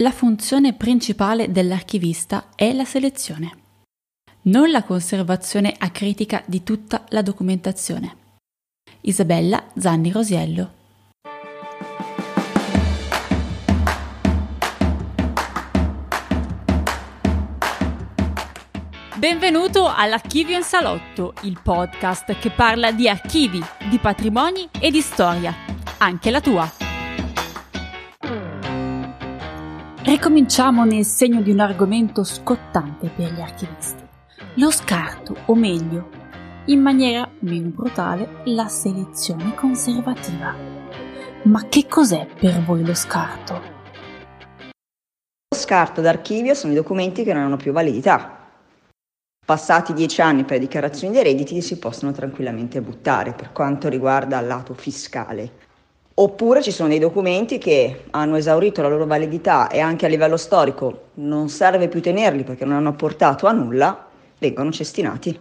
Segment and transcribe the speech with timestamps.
[0.00, 3.52] La funzione principale dell'archivista è la selezione,
[4.44, 8.16] non la conservazione acritica di tutta la documentazione.
[9.02, 10.72] Isabella Zanni Rosiello
[19.18, 25.54] Benvenuto all'Archivio in Salotto, il podcast che parla di archivi, di patrimoni e di storia,
[25.98, 26.79] anche la tua.
[30.10, 34.02] Ricominciamo nel segno di un argomento scottante per gli archivisti,
[34.54, 36.08] lo scarto, o meglio,
[36.64, 40.52] in maniera meno brutale, la selezione conservativa.
[41.44, 43.54] Ma che cos'è per voi lo scarto?
[45.48, 48.36] Lo scarto d'archivio sono i documenti che non hanno più validità,
[49.46, 54.46] Passati dieci anni per dichiarazioni dei redditi si possono tranquillamente buttare per quanto riguarda il
[54.48, 55.69] lato fiscale.
[56.20, 60.36] Oppure ci sono dei documenti che hanno esaurito la loro validità e anche a livello
[60.36, 64.06] storico non serve più tenerli perché non hanno portato a nulla,
[64.38, 65.40] vengono cestinati.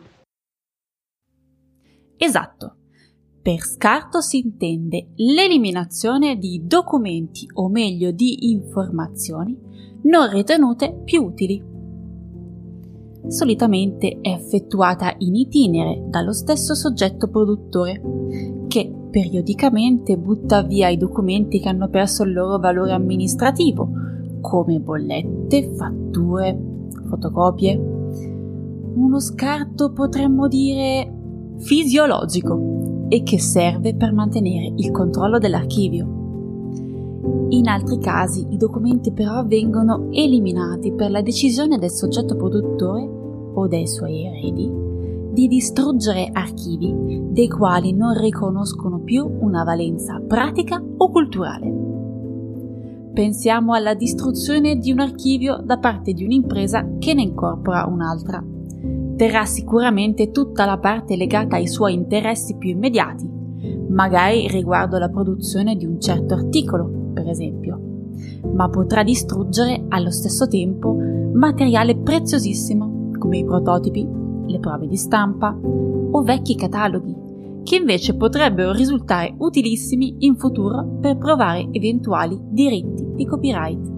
[2.15, 2.75] Esatto.
[3.41, 9.57] Per scarto si intende l'eliminazione di documenti o meglio di informazioni
[10.03, 11.77] non ritenute più utili
[13.27, 18.01] solitamente è effettuata in itinere dallo stesso soggetto produttore,
[18.69, 23.89] che periodicamente butta via i documenti che hanno perso il loro valore amministrativo,
[24.39, 26.57] come bollette, fatture,
[27.09, 27.75] fotocopie.
[28.93, 31.11] Uno scarto potremmo dire
[31.57, 36.17] fisiologico e che serve per mantenere il controllo dell'archivio.
[37.49, 43.01] In altri casi i documenti però vengono eliminati per la decisione del soggetto produttore
[43.53, 44.88] o dei suoi eredi
[45.39, 46.93] di distruggere archivi
[47.31, 51.73] dei quali non riconoscono più una valenza pratica o culturale.
[53.13, 58.43] Pensiamo alla distruzione di un archivio da parte di un'impresa che ne incorpora un'altra.
[59.15, 63.29] Terrà sicuramente tutta la parte legata ai suoi interessi più immediati,
[63.87, 67.79] magari riguardo la produzione di un certo articolo per esempio,
[68.53, 70.97] ma potrà distruggere allo stesso tempo
[71.33, 74.18] materiale preziosissimo come i prototipi,
[74.49, 75.57] le prove di stampa
[76.11, 77.15] o vecchi cataloghi,
[77.63, 83.97] che invece potrebbero risultare utilissimi in futuro per provare eventuali diritti di copyright.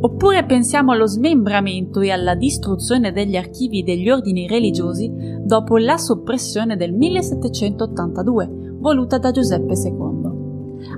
[0.00, 5.10] Oppure pensiamo allo smembramento e alla distruzione degli archivi degli ordini religiosi
[5.44, 10.34] dopo la soppressione del 1782, voluta da Giuseppe II.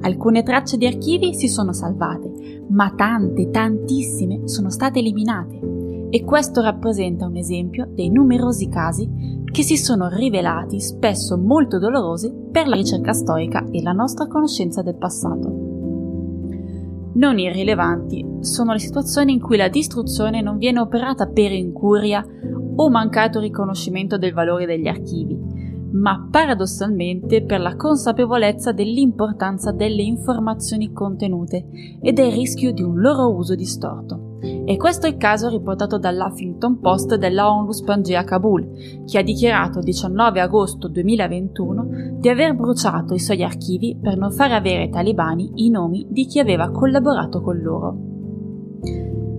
[0.03, 5.58] Alcune tracce di archivi si sono salvate, ma tante, tantissime sono state eliminate
[6.11, 9.09] e questo rappresenta un esempio dei numerosi casi
[9.45, 14.83] che si sono rivelati spesso molto dolorosi per la ricerca storica e la nostra conoscenza
[14.83, 15.67] del passato.
[17.15, 22.25] Non irrilevanti sono le situazioni in cui la distruzione non viene operata per incuria
[22.77, 25.37] o mancato riconoscimento del valore degli archivi,
[25.93, 31.67] ma paradossalmente per la consapevolezza dell'importanza delle informazioni contenute
[32.01, 34.28] e del rischio di un loro uso distorto.
[34.69, 38.69] E questo è il caso riportato dall'Huffington Post della Onlus Pangea Kabul,
[39.06, 44.31] che ha dichiarato il 19 agosto 2021 di aver bruciato i suoi archivi per non
[44.31, 47.97] far avere ai talebani i nomi di chi aveva collaborato con loro.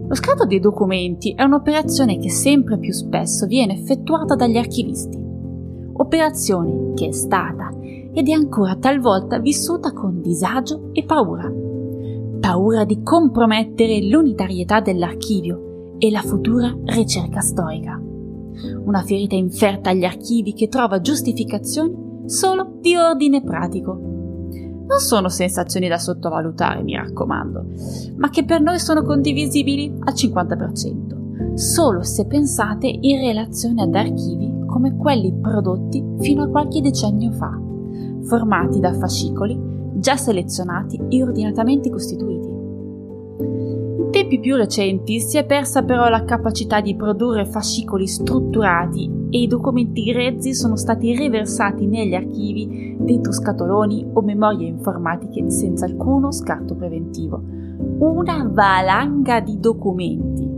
[0.08, 5.28] Lo scatto dei documenti è un'operazione che sempre più spesso viene effettuata dagli archivisti
[6.00, 7.70] operazione che è stata
[8.14, 11.59] ed è ancora talvolta vissuta con disagio e paura.
[12.50, 18.02] Paura di compromettere l'unitarietà dell'archivio e la futura ricerca storica.
[18.86, 23.94] Una ferita inferta agli archivi che trova giustificazioni solo di ordine pratico.
[23.94, 27.66] Non sono sensazioni da sottovalutare, mi raccomando,
[28.18, 34.66] ma che per noi sono condivisibili al 50%, solo se pensate in relazione ad archivi
[34.66, 37.56] come quelli prodotti fino a qualche decennio fa,
[38.24, 39.69] formati da fascicoli
[40.00, 42.48] già selezionati e ordinatamente costituiti.
[43.40, 49.42] In tempi più recenti si è persa però la capacità di produrre fascicoli strutturati e
[49.42, 56.32] i documenti grezzi sono stati riversati negli archivi dentro scatoloni o memorie informatiche senza alcuno
[56.32, 57.42] scarto preventivo.
[58.00, 60.58] Una valanga di documenti.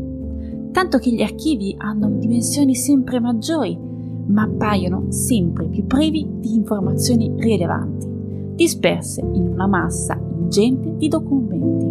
[0.72, 3.90] Tanto che gli archivi hanno dimensioni sempre maggiori
[4.28, 8.08] ma appaiono sempre più privi di informazioni rilevanti,
[8.54, 11.90] disperse in una massa ingente di documenti.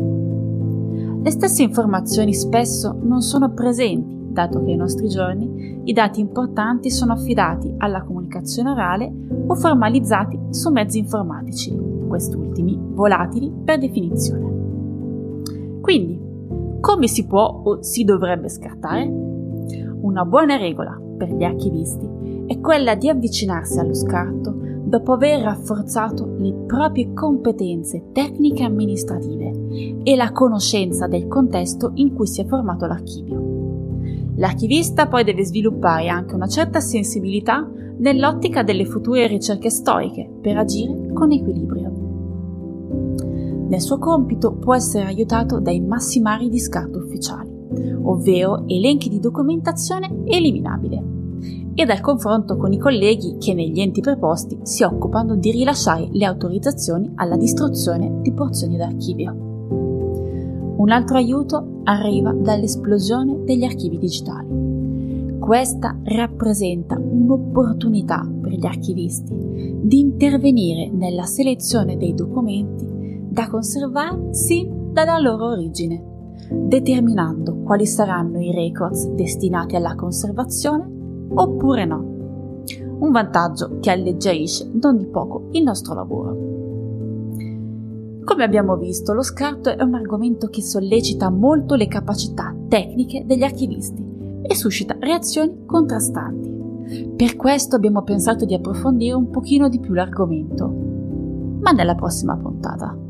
[1.22, 6.90] Le stesse informazioni spesso non sono presenti, dato che ai nostri giorni i dati importanti
[6.90, 9.12] sono affidati alla comunicazione orale
[9.46, 11.76] o formalizzati su mezzi informatici,
[12.08, 14.48] quest'ultimi volatili per definizione.
[15.80, 16.20] Quindi,
[16.80, 19.06] come si può o si dovrebbe scartare?
[20.00, 26.34] Una buona regola per gli archivisti è quella di avvicinarsi allo scarto dopo aver rafforzato
[26.37, 32.44] le proprie competenze tecniche e amministrative e la conoscenza del contesto in cui si è
[32.44, 33.38] formato l'archivio.
[34.34, 41.12] L'archivista poi deve sviluppare anche una certa sensibilità nell'ottica delle future ricerche storiche per agire
[41.12, 41.92] con equilibrio.
[43.69, 47.48] Nel suo compito può essere aiutato dai massimari di scarto ufficiali,
[48.02, 51.09] ovvero elenchi di documentazione eliminabile,
[51.80, 56.26] e dal confronto con i colleghi che negli enti preposti si occupano di rilasciare le
[56.26, 60.74] autorizzazioni alla distruzione di porzioni d'archivio.
[60.76, 65.38] Un altro aiuto arriva dall'esplosione degli archivi digitali.
[65.38, 72.86] Questa rappresenta un'opportunità per gli archivisti di intervenire nella selezione dei documenti
[73.30, 76.04] da conservare sin dalla loro origine,
[76.50, 80.98] determinando quali saranno i records destinati alla conservazione
[81.32, 82.18] oppure no.
[82.98, 86.48] Un vantaggio che alleggerisce non di poco il nostro lavoro.
[88.24, 93.42] Come abbiamo visto, lo scarto è un argomento che sollecita molto le capacità tecniche degli
[93.42, 94.04] archivisti
[94.42, 97.12] e suscita reazioni contrastanti.
[97.16, 100.68] Per questo abbiamo pensato di approfondire un pochino di più l'argomento,
[101.60, 103.09] ma nella prossima puntata.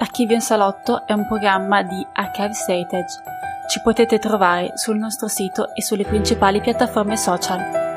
[0.00, 3.20] Archivio in Salotto è un programma di Archives Heritage.
[3.68, 7.87] Ci potete trovare sul nostro sito e sulle principali piattaforme social.